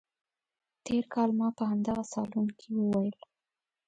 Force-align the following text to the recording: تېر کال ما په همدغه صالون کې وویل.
تېر 0.85 1.03
کال 1.13 1.29
ما 1.39 1.47
په 1.57 1.63
همدغه 1.69 2.03
صالون 2.13 2.47
کې 2.59 2.69
وویل. 2.73 3.13